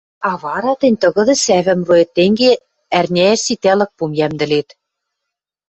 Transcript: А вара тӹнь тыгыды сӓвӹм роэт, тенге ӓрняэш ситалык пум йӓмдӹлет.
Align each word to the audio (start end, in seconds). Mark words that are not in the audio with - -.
А 0.29 0.31
вара 0.43 0.73
тӹнь 0.81 0.99
тыгыды 1.01 1.33
сӓвӹм 1.43 1.81
роэт, 1.87 2.09
тенге 2.15 2.51
ӓрняэш 2.99 3.39
ситалык 3.45 3.91
пум 3.97 4.11
йӓмдӹлет. 4.19 4.69